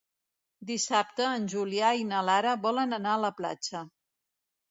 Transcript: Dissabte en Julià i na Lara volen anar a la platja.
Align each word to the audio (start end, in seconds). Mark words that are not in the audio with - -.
Dissabte 0.69 1.27
en 1.33 1.43
Julià 1.53 1.91
i 2.03 2.07
na 2.13 2.23
Lara 2.29 2.55
volen 2.65 2.99
anar 2.99 3.13
a 3.17 3.23
la 3.27 3.33
platja. 3.43 3.83